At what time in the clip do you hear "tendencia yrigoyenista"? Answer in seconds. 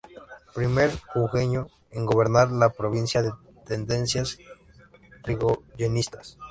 3.67-6.17